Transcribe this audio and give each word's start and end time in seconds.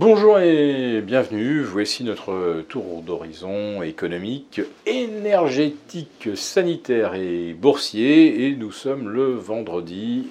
Bonjour 0.00 0.38
et 0.38 1.00
bienvenue, 1.00 1.60
voici 1.60 2.04
notre 2.04 2.62
tour 2.68 3.02
d'horizon 3.02 3.82
économique, 3.82 4.60
énergétique, 4.86 6.28
sanitaire 6.36 7.14
et 7.14 7.52
boursier 7.52 8.46
et 8.46 8.54
nous 8.54 8.70
sommes 8.70 9.08
le 9.08 9.32
vendredi 9.32 10.28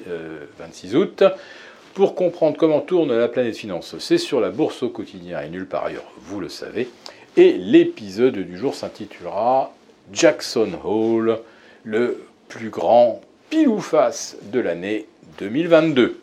26 0.57 0.95
euh, 0.95 0.99
août. 0.99 1.23
Pour 1.95 2.15
comprendre 2.15 2.55
comment 2.55 2.79
tourne 2.79 3.13
la 3.13 3.27
planète 3.27 3.57
finance, 3.57 3.97
c'est 3.99 4.17
sur 4.17 4.39
la 4.39 4.51
bourse 4.51 4.83
au 4.83 4.89
quotidien 4.89 5.41
et 5.41 5.49
nulle 5.49 5.67
part 5.67 5.83
ailleurs, 5.83 6.13
vous 6.21 6.39
le 6.39 6.47
savez. 6.47 6.87
Et 7.35 7.57
l'épisode 7.57 8.37
du 8.37 8.57
jour 8.57 8.73
s'intitulera 8.73 9.73
Jackson 10.13 10.69
Hole, 10.85 11.39
le 11.83 12.23
plus 12.47 12.69
grand 12.69 13.19
pile 13.49 13.67
ou 13.67 13.81
face 13.81 14.37
de 14.43 14.61
l'année 14.61 15.07
2022. 15.39 16.21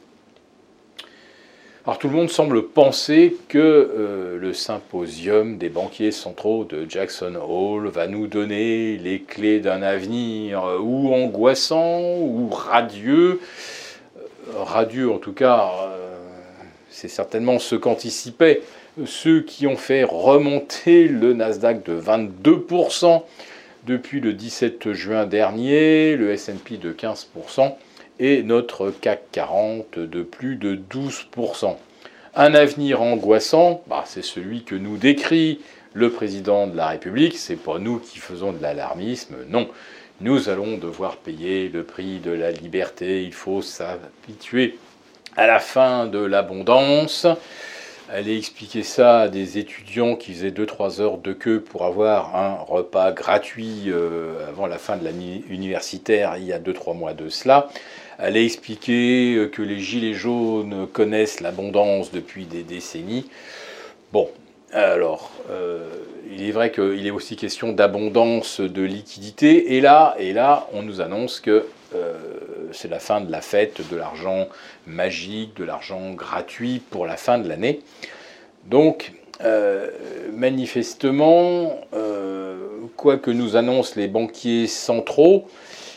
Alors 1.87 1.99
tout 1.99 2.09
le 2.09 2.15
monde 2.15 2.31
semble 2.31 2.63
penser 2.63 3.37
que 3.49 3.59
euh, 3.59 4.39
le 4.39 4.55
symposium 4.55 5.59
des 5.59 5.69
banquiers 5.69 6.13
centraux 6.13 6.65
de 6.65 6.87
Jackson 6.89 7.35
Hole 7.35 7.89
va 7.89 8.07
nous 8.07 8.27
donner 8.27 8.97
les 8.97 9.21
clés 9.21 9.61
d'un 9.61 9.83
avenir 9.83 10.65
euh, 10.65 10.79
ou 10.79 11.13
angoissant 11.13 12.01
ou 12.21 12.49
radieux. 12.49 13.39
Euh, 14.17 14.23
radieux 14.63 15.13
en 15.13 15.19
tout 15.19 15.35
cas, 15.35 15.73
c'est 16.89 17.09
certainement 17.09 17.59
ce 17.59 17.75
qu'anticipaient 17.75 18.63
ceux 19.05 19.43
qui 19.43 19.67
ont 19.67 19.77
fait 19.77 20.05
remonter 20.05 21.07
le 21.07 21.35
Nasdaq 21.35 21.85
de 21.85 22.01
22% 22.01 23.25
depuis 23.87 24.21
le 24.21 24.33
17 24.33 24.95
juin 24.95 25.27
dernier, 25.27 26.17
le 26.17 26.35
SP 26.35 26.81
de 26.81 26.95
15% 26.95 27.75
et 28.19 28.43
notre 28.43 28.91
CAC 28.91 29.23
40 29.33 29.99
de 29.99 30.23
plus 30.23 30.57
de 30.57 30.77
12%. 30.77 31.77
Un 32.37 32.55
avenir 32.55 33.01
angoissant, 33.03 33.83
bah, 33.87 34.05
c'est 34.07 34.25
celui 34.25 34.65
que 34.65 34.75
nous 34.75 34.97
décrit 34.97 35.61
le 35.93 36.11
président 36.11 36.67
de 36.67 36.77
la 36.77 36.89
République, 36.89 37.39
c'est 37.39 37.57
pas 37.57 37.79
nous 37.79 37.99
qui 37.99 38.19
faisons 38.19 38.53
de 38.53 38.61
l'alarmisme, 38.61 39.37
non. 39.49 39.69
Nous 40.21 40.49
allons 40.49 40.79
devoir 40.79 41.17
payer 41.17 41.69
le 41.69 41.83
prix 41.83 42.19
de 42.19 42.31
la 42.31 42.53
liberté, 42.53 43.25
il 43.25 43.33
faut 43.33 43.63
s'habituer 43.63 44.79
à 45.37 45.47
la 45.47 45.59
fin 45.59 46.07
de 46.07 46.19
l'abondance. 46.19 47.27
Aller 48.13 48.37
expliquer 48.37 48.83
ça 48.83 49.23
à 49.23 49.29
des 49.29 49.59
étudiants 49.59 50.15
qui 50.15 50.35
faisaient 50.35 50.51
2-3 50.51 51.01
heures 51.01 51.19
de 51.19 51.33
queue 51.33 51.61
pour 51.61 51.85
avoir 51.85 52.37
un 52.37 52.55
repas 52.55 53.13
gratuit 53.13 53.85
euh, 53.89 54.49
avant 54.49 54.67
la 54.67 54.79
fin 54.79 54.97
de 54.97 55.05
l'année 55.05 55.43
universitaire 55.49 56.37
il 56.37 56.45
y 56.45 56.53
a 56.53 56.59
2-3 56.59 56.97
mois 56.97 57.15
de 57.15 57.29
cela. 57.29 57.69
Aller 58.19 58.45
expliquer 58.45 59.35
euh, 59.35 59.49
que 59.49 59.63
les 59.63 59.81
gilets 59.81 60.15
jaunes 60.15 60.87
connaissent 60.93 61.41
l'abondance 61.41 62.13
depuis 62.13 62.47
des 62.47 62.63
décennies. 62.63 63.29
Bon, 64.13 64.29
alors, 64.73 65.31
euh, 65.51 65.89
il 66.31 66.43
est 66.43 66.53
vrai 66.53 66.71
qu'il 66.71 67.07
est 67.07 67.11
aussi 67.11 67.37
question 67.37 67.73
d'abondance 67.73 68.61
de 68.61 68.83
liquidité. 68.83 69.77
Et 69.77 69.81
là, 69.81 70.15
et 70.19 70.33
là, 70.33 70.69
on 70.73 70.83
nous 70.83 71.01
annonce 71.01 71.41
que 71.41 71.67
c'est 72.73 72.89
la 72.89 72.99
fin 72.99 73.21
de 73.21 73.31
la 73.31 73.41
fête 73.41 73.89
de 73.89 73.97
l'argent 73.97 74.49
magique, 74.85 75.57
de 75.57 75.63
l'argent 75.63 76.13
gratuit 76.13 76.83
pour 76.91 77.07
la 77.07 77.17
fin 77.17 77.39
de 77.39 77.49
l'année. 77.49 77.83
Donc, 78.67 79.13
euh, 79.43 79.91
manifestement, 80.33 81.81
euh, 81.93 82.57
quoi 82.97 83.17
que 83.17 83.31
nous 83.31 83.57
annoncent 83.57 83.95
les 83.97 84.07
banquiers 84.07 84.69
centraux, 84.69 85.49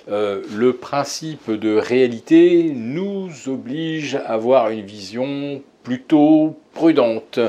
euh, 0.10 0.42
le 0.56 0.74
principe 0.74 1.52
de 1.52 1.76
réalité 1.76 2.72
nous 2.74 3.30
oblige 3.48 4.16
à 4.16 4.34
avoir 4.34 4.70
une 4.70 4.86
vision 4.86 5.62
plutôt 5.84 6.58
prudente 6.74 7.40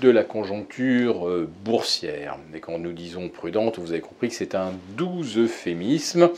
de 0.00 0.10
la 0.10 0.24
conjoncture 0.24 1.46
boursière. 1.64 2.36
Mais 2.52 2.60
quand 2.60 2.78
nous 2.78 2.92
disons 2.92 3.28
prudente, 3.28 3.78
vous 3.78 3.92
avez 3.92 4.00
compris 4.00 4.28
que 4.28 4.34
c'est 4.34 4.54
un 4.54 4.72
doux 4.96 5.22
euphémisme. 5.36 6.30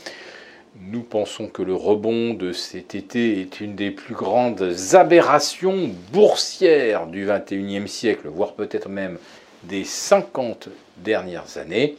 Nous 0.81 1.01
pensons 1.01 1.47
que 1.47 1.61
le 1.61 1.73
rebond 1.73 2.33
de 2.33 2.53
cet 2.53 2.95
été 2.95 3.41
est 3.41 3.59
une 3.59 3.75
des 3.75 3.91
plus 3.91 4.13
grandes 4.13 4.75
aberrations 4.93 5.89
boursières 6.13 7.07
du 7.07 7.25
XXIe 7.25 7.87
siècle, 7.87 8.27
voire 8.27 8.53
peut-être 8.53 8.87
même 8.87 9.17
des 9.63 9.83
50 9.83 10.69
dernières 10.97 11.57
années, 11.57 11.97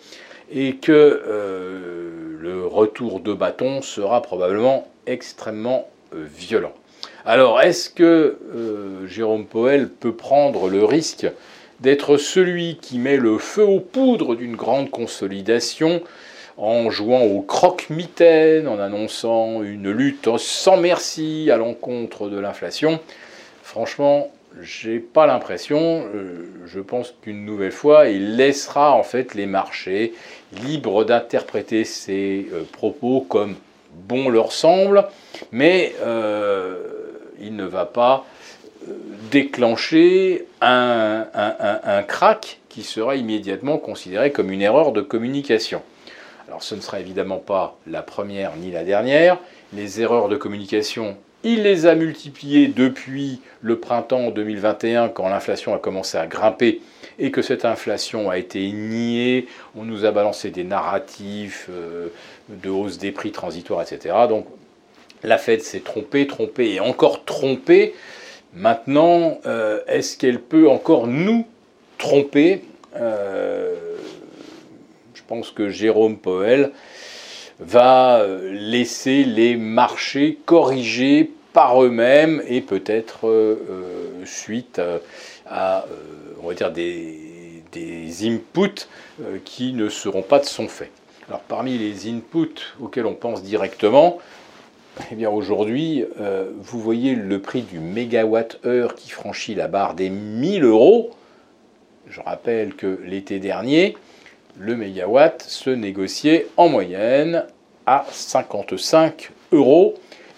et 0.51 0.77
que 0.77 0.93
euh, 0.93 2.00
retour 2.81 3.21
de 3.21 3.35
bâton 3.35 3.83
sera 3.83 4.23
probablement 4.23 4.89
extrêmement 5.07 5.87
euh, 6.15 6.25
violent. 6.35 6.73
Alors, 7.27 7.61
est-ce 7.61 7.91
que 7.91 8.39
euh, 8.55 9.07
Jérôme 9.07 9.45
Poel 9.45 9.91
peut 9.91 10.15
prendre 10.15 10.71
le 10.71 10.85
risque 10.85 11.27
d'être 11.81 12.17
celui 12.17 12.79
qui 12.81 12.99
met 12.99 13.19
le 13.19 13.37
feu 13.37 13.65
aux 13.65 13.81
poudres 13.81 14.35
d'une 14.35 14.57
grande 14.57 14.91
consolidation 14.91 16.03
en 16.57 16.91
jouant 16.91 17.23
au 17.23 17.43
croque-mitaine, 17.43 18.67
en 18.67 18.79
annonçant 18.79 19.63
une 19.63 19.91
lutte 19.91 20.29
sans 20.39 20.79
merci 20.79 21.51
à 21.51 21.59
l'encontre 21.59 22.29
de 22.29 22.39
l'inflation? 22.39 22.99
Franchement, 23.63 24.31
j'ai 24.61 24.99
pas 24.99 25.27
l'impression. 25.27 26.05
Euh, 26.15 26.45
je 26.67 26.81
pense 26.81 27.15
qu'une 27.23 27.45
nouvelle 27.45 27.73
fois, 27.73 28.09
il 28.09 28.37
laissera 28.37 28.93
en 28.93 29.03
fait 29.03 29.35
les 29.35 29.47
marchés 29.47 30.15
libres 30.65 31.05
d'interpréter 31.05 31.85
ses 31.85 32.49
euh, 32.53 32.63
propos 32.71 33.21
comme 33.29 33.57
bon 33.93 34.29
leur 34.29 34.53
semble, 34.53 35.07
mais 35.53 35.95
euh, 36.01 36.77
il 37.41 37.57
ne 37.57 37.65
va 37.65 37.87
pas 37.87 38.25
déclencher 39.31 40.47
un, 40.61 41.27
un 41.35 42.03
crack 42.03 42.61
qui 42.69 42.83
sera 42.83 43.15
immédiatement 43.15 43.79
considéré 43.79 44.33
comme 44.33 44.51
une 44.51 44.63
erreur 44.63 44.93
de 44.93 45.01
communication. 45.01 45.83
Alors 46.49 46.63
ce 46.63 46.75
ne 46.75 46.81
sera 46.81 46.99
évidemment 46.99 47.39
pas 47.39 47.77
la 47.87 48.03
première 48.03 48.57
ni 48.57 48.71
la 48.71 48.85
dernière. 48.85 49.39
Les 49.73 50.01
erreurs 50.01 50.29
de 50.29 50.37
communication, 50.37 51.17
il 51.43 51.63
les 51.63 51.87
a 51.87 51.95
multipliées 51.95 52.69
depuis 52.69 53.41
le 53.63 53.79
printemps 53.79 54.31
2021 54.31 55.09
quand 55.09 55.29
l'inflation 55.29 55.75
a 55.75 55.79
commencé 55.79 56.19
à 56.19 56.27
grimper 56.27 56.81
et 57.19 57.31
que 57.31 57.43
cette 57.43 57.65
inflation 57.65 58.31
a 58.31 58.39
été 58.39 58.71
niée. 58.73 59.47
On 59.77 59.85
nous 59.85 60.05
a 60.05 60.11
balancé 60.11 60.51
des 60.51 60.65
narratifs 60.65 61.69
euh, 61.71 62.09
de 62.49 62.69
hausse 62.69 62.99
des 62.99 63.13
prix 63.13 63.33
transitoires, 63.33 63.83
etc. 63.83 64.15
Donc 64.29 64.47
la 65.23 65.39
Fed 65.39 65.63
s'est 65.63 65.81
trompée, 65.81 66.27
trompée 66.27 66.75
et 66.75 66.81
encore 66.81 67.25
trompée. 67.25 67.95
Maintenant, 68.55 69.39
euh, 69.47 69.81
est-ce 69.87 70.19
qu'elle 70.19 70.41
peut 70.41 70.69
encore 70.69 71.07
nous 71.07 71.47
tromper? 71.99 72.65
Euh, 72.97 73.77
je 75.15 75.23
pense 75.27 75.51
que 75.51 75.69
Jérôme 75.69 76.19
Poel 76.19 76.73
va 77.61 78.21
euh, 78.21 78.53
laisser 78.53 79.25
les 79.25 79.57
marchés 79.57 80.39
corriger 80.47 81.31
par 81.53 81.83
eux-mêmes 81.83 82.43
et 82.49 82.61
peut-être 82.61 83.29
euh, 83.29 83.67
euh, 83.71 84.25
suite 84.25 84.81
à, 85.49 85.85
on 86.43 86.49
va 86.49 86.55
dire, 86.55 86.73
des, 86.73 87.63
des 87.73 88.29
inputs 88.29 88.89
qui 89.45 89.73
ne 89.73 89.89
seront 89.89 90.23
pas 90.23 90.39
de 90.39 90.45
son 90.45 90.69
fait. 90.69 90.91
Alors 91.29 91.41
parmi 91.41 91.77
les 91.77 92.09
inputs 92.09 92.75
auxquels 92.81 93.07
on 93.07 93.15
pense 93.15 93.43
directement, 93.43 94.19
eh 95.11 95.15
bien 95.15 95.31
aujourd'hui, 95.31 96.05
vous 96.61 96.81
voyez 96.81 97.15
le 97.15 97.41
prix 97.41 97.63
du 97.63 97.81
mégawatt-heure 97.81 98.95
qui 98.95 99.11
franchit 99.11 99.55
la 99.55 99.67
barre 99.67 99.95
des 99.95 100.11
1000 100.11 100.65
euros. 100.65 101.11
Je 102.09 102.21
rappelle 102.21 102.75
que 102.75 103.01
l'été 103.05 103.39
dernier, 103.39 103.97
le 104.59 104.77
mégawatt 104.77 105.43
se 105.43 105.71
négociait 105.71 106.49
en 106.57 106.69
moyenne 106.69 107.47
à 107.87 108.05
55 108.11 109.31
euros 109.53 109.95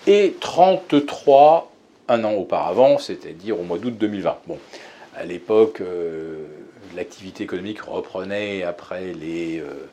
et 0.06 0.34
33 0.40 1.70
un 2.08 2.24
an 2.24 2.32
auparavant, 2.34 2.98
c'est-à-dire 2.98 3.58
au 3.58 3.62
mois 3.62 3.78
d'août 3.78 3.96
2020. 3.98 4.38
Bon, 4.46 4.58
à 5.16 5.24
l'époque, 5.24 5.80
euh, 5.80 6.44
l'activité 6.96 7.44
économique 7.44 7.82
reprenait 7.82 8.62
après 8.62 9.12
les, 9.12 9.60
euh, 9.60 9.88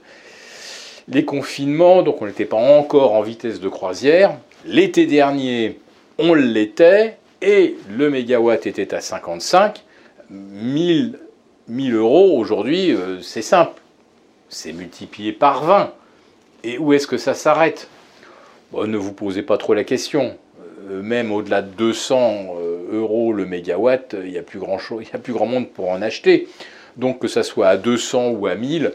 les 1.07 1.25
confinements, 1.25 2.01
donc 2.01 2.21
on 2.21 2.25
n'était 2.25 2.45
pas 2.45 2.57
encore 2.57 3.13
en 3.13 3.21
vitesse 3.21 3.59
de 3.59 3.69
croisière. 3.69 4.37
L'été 4.65 5.05
dernier, 5.05 5.79
on 6.17 6.33
l'était, 6.33 7.17
et 7.41 7.75
le 7.89 8.09
mégawatt 8.09 8.65
était 8.67 8.93
à 8.93 9.01
55. 9.01 9.83
1000, 10.29 11.19
1000 11.67 11.95
euros 11.95 12.37
aujourd'hui, 12.37 12.91
euh, 12.91 13.21
c'est 13.21 13.41
simple 13.41 13.81
c'est 14.49 14.73
multiplié 14.73 15.31
par 15.31 15.63
20. 15.63 15.93
Et 16.63 16.77
où 16.77 16.93
est-ce 16.93 17.07
que 17.07 17.17
ça 17.17 17.33
s'arrête? 17.33 17.87
Ne 18.73 18.97
vous 18.97 19.13
posez 19.13 19.41
pas 19.41 19.57
trop 19.57 19.73
la 19.73 19.83
question. 19.83 20.37
Euh, 20.89 21.01
même 21.01 21.31
au-delà 21.31 21.61
de 21.61 21.69
200 21.69 22.55
euh, 22.57 22.87
euros 22.91 23.33
le 23.33 23.45
mégawatt, 23.45 24.15
il 24.23 24.31
n'y 24.31 24.37
a, 24.37 24.43
plus 24.43 24.59
grand 24.59 24.77
a 24.77 25.17
plus 25.17 25.33
grand 25.33 25.45
monde 25.45 25.69
pour 25.69 25.89
en 25.89 26.01
acheter. 26.01 26.47
Donc 26.97 27.19
que 27.19 27.27
ça 27.27 27.43
soit 27.43 27.67
à 27.67 27.77
200 27.77 28.29
ou 28.31 28.47
à 28.47 28.55
1000, 28.55 28.93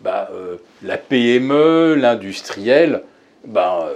bah, 0.00 0.30
euh, 0.32 0.56
la 0.82 0.96
PME, 0.96 1.94
l'industriel, 1.94 3.02
bah, 3.46 3.90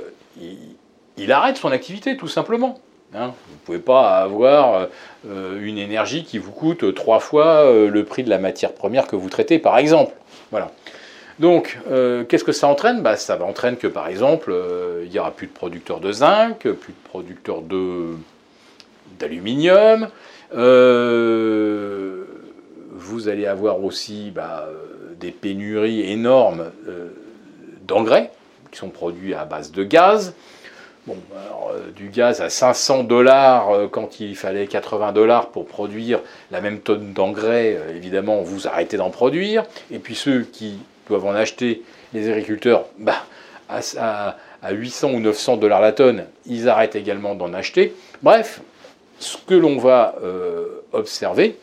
il, 1.16 1.32
arrête 1.32 1.56
son 1.56 1.70
activité 1.70 2.16
tout 2.16 2.28
simplement. 2.28 2.80
Hein. 3.14 3.32
vous 3.46 3.54
ne 3.54 3.58
pouvez 3.64 3.78
pas 3.78 4.18
avoir 4.18 4.88
une 5.24 5.78
énergie 5.78 6.24
qui 6.24 6.38
vous 6.38 6.52
coûte 6.52 6.94
trois 6.94 7.20
fois 7.20 7.64
le 7.72 8.04
prix 8.04 8.22
de 8.22 8.30
la 8.30 8.38
matière 8.38 8.74
première 8.74 9.06
que 9.06 9.16
vous 9.16 9.30
traitez, 9.30 9.58
par 9.58 9.78
exemple. 9.78 10.14
Voilà. 10.50 10.70
Donc, 11.38 11.78
qu'est-ce 12.28 12.44
que 12.44 12.52
ça 12.52 12.68
entraîne? 12.68 13.00
Bah, 13.00 13.16
Ça 13.16 13.42
entraîne 13.42 13.76
que, 13.76 13.86
par 13.86 14.08
exemple, 14.08 14.54
il 15.04 15.10
n'y 15.10 15.18
aura 15.18 15.30
plus 15.30 15.46
de 15.46 15.52
producteurs 15.52 16.00
de 16.00 16.12
zinc, 16.12 16.58
plus 16.58 16.92
de 16.92 17.08
producteurs 17.08 17.62
d'aluminium. 19.18 20.08
vous 22.92 23.28
allez 23.28 23.46
avoir 23.46 23.82
aussi 23.82 24.30
bah, 24.34 24.68
des 25.18 25.30
pénuries 25.30 26.10
énormes 26.10 26.70
d'engrais 27.86 28.30
qui 28.70 28.78
sont 28.78 28.90
produits 28.90 29.34
à 29.34 29.44
base 29.44 29.72
de 29.72 29.82
gaz. 29.82 30.34
Euh, 31.10 31.90
du 31.94 32.08
gaz 32.08 32.40
à 32.40 32.50
500 32.50 33.04
dollars 33.04 33.70
euh, 33.70 33.88
quand 33.88 34.20
il 34.20 34.36
fallait 34.36 34.66
80 34.66 35.12
dollars 35.12 35.50
pour 35.50 35.66
produire 35.66 36.20
la 36.50 36.60
même 36.60 36.80
tonne 36.80 37.12
d'engrais, 37.12 37.76
euh, 37.76 37.96
évidemment, 37.96 38.42
vous 38.42 38.66
arrêtez 38.66 38.96
d'en 38.96 39.10
produire. 39.10 39.64
Et 39.90 39.98
puis 39.98 40.14
ceux 40.14 40.42
qui 40.42 40.78
doivent 41.08 41.26
en 41.26 41.34
acheter, 41.34 41.82
les 42.12 42.28
agriculteurs, 42.28 42.86
bah, 42.98 43.24
à, 43.68 44.36
800 44.70 45.12
ou 45.12 45.20
900 45.20 45.56
dollars 45.58 45.80
la 45.80 45.92
tonne, 45.92 46.24
ils 46.46 46.68
arrêtent 46.68 46.96
également 46.96 47.34
d'en 47.34 47.52
acheter. 47.52 47.94
Bref, 48.22 48.60
ce 49.18 49.36
que 49.36 49.54
l'on 49.54 49.78
va 49.78 50.16
observer, 50.92 51.56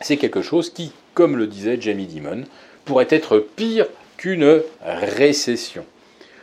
c'est 0.00 0.16
quelque 0.16 0.42
chose 0.42 0.70
qui, 0.70 0.92
comme 1.14 1.36
le 1.36 1.46
disait 1.46 1.80
Jamie 1.80 2.06
Dimon, 2.06 2.44
pourrait 2.84 3.06
être 3.08 3.38
pire 3.38 3.86
qu'une 4.16 4.60
récession. 4.84 5.86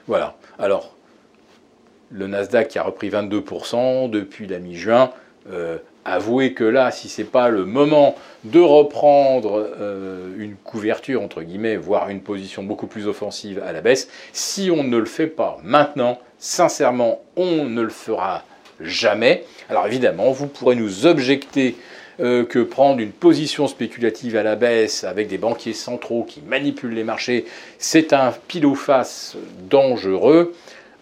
Voilà. 0.07 0.35
Alors, 0.57 0.93
le 2.11 2.27
Nasdaq 2.27 2.67
qui 2.67 2.79
a 2.79 2.83
repris 2.83 3.09
22% 3.09 4.09
depuis 4.09 4.47
la 4.47 4.59
mi-juin. 4.59 5.11
Euh, 5.51 5.77
avouez 6.05 6.53
que 6.53 6.63
là, 6.63 6.91
si 6.91 7.09
ce 7.09 7.21
n'est 7.21 7.27
pas 7.27 7.49
le 7.49 7.65
moment 7.65 8.15
de 8.43 8.59
reprendre 8.59 9.71
euh, 9.79 10.33
une 10.37 10.55
couverture, 10.55 11.21
entre 11.21 11.41
guillemets, 11.41 11.77
voire 11.77 12.09
une 12.09 12.21
position 12.21 12.63
beaucoup 12.63 12.87
plus 12.87 13.07
offensive 13.07 13.61
à 13.65 13.71
la 13.71 13.81
baisse, 13.81 14.09
si 14.33 14.71
on 14.71 14.83
ne 14.83 14.97
le 14.97 15.05
fait 15.05 15.27
pas 15.27 15.57
maintenant, 15.63 16.19
sincèrement, 16.39 17.21
on 17.35 17.65
ne 17.65 17.81
le 17.81 17.89
fera 17.89 18.43
jamais. 18.79 19.43
Alors 19.69 19.87
évidemment, 19.87 20.31
vous 20.31 20.47
pourrez 20.47 20.75
nous 20.75 21.05
objecter 21.05 21.75
euh, 22.19 22.45
que 22.45 22.59
prendre 22.59 22.99
une 22.99 23.11
position 23.11 23.67
spéculative 23.67 24.35
à 24.35 24.43
la 24.43 24.55
baisse 24.55 25.03
avec 25.03 25.27
des 25.27 25.37
banquiers 25.37 25.73
centraux 25.73 26.23
qui 26.23 26.41
manipulent 26.41 26.93
les 26.93 27.03
marchés, 27.03 27.45
c'est 27.77 28.13
un 28.13 28.33
pile 28.47 28.65
ou 28.65 28.75
face 28.75 29.37
dangereux. 29.69 30.53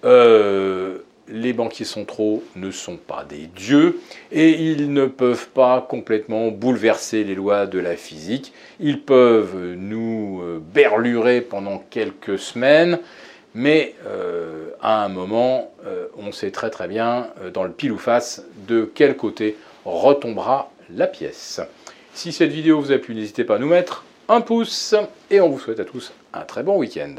Euh, 0.05 0.99
les 1.27 1.53
banquiers 1.53 1.85
centraux 1.85 2.43
ne 2.55 2.71
sont 2.71 2.97
pas 2.97 3.23
des 3.23 3.47
dieux 3.55 3.99
et 4.31 4.49
ils 4.49 4.91
ne 4.91 5.05
peuvent 5.05 5.49
pas 5.49 5.85
complètement 5.87 6.49
bouleverser 6.49 7.23
les 7.23 7.35
lois 7.35 7.67
de 7.67 7.77
la 7.77 7.95
physique. 7.95 8.51
Ils 8.79 9.01
peuvent 9.01 9.75
nous 9.75 10.41
euh, 10.41 10.59
berlurer 10.59 11.41
pendant 11.41 11.83
quelques 11.89 12.39
semaines, 12.39 12.99
mais 13.53 13.95
à 14.81 15.03
un 15.03 15.09
moment, 15.09 15.71
on 16.17 16.31
sait 16.31 16.51
très 16.51 16.69
très 16.69 16.87
bien 16.87 17.29
dans 17.51 17.63
le 17.63 17.71
pile 17.71 17.91
ou 17.91 17.97
face 17.97 18.43
de 18.67 18.89
quel 18.93 19.17
côté 19.17 19.57
retombera 19.85 20.71
la 20.95 21.07
pièce. 21.07 21.59
Si 22.13 22.31
cette 22.31 22.51
vidéo 22.51 22.79
vous 22.79 22.91
a 22.91 22.99
plu, 22.99 23.15
n'hésitez 23.15 23.43
pas 23.43 23.55
à 23.55 23.59
nous 23.59 23.67
mettre 23.67 24.03
un 24.27 24.41
pouce 24.41 24.93
et 25.31 25.41
on 25.41 25.49
vous 25.49 25.59
souhaite 25.59 25.79
à 25.79 25.85
tous 25.85 26.13
un 26.33 26.41
très 26.41 26.63
bon 26.63 26.77
week-end. 26.77 27.15